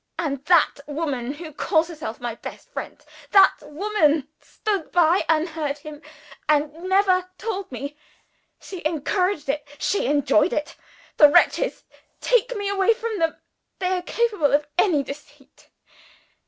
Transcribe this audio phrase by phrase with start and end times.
[0.17, 6.01] And that woman who calls herself my friend that woman stood by and heard him,
[6.49, 7.95] and never told me.
[8.59, 10.75] She encouraged it: she enjoyed it.
[11.17, 11.83] The wretches!
[12.19, 13.35] take me away from them.
[13.77, 15.69] They are capable of any deceit.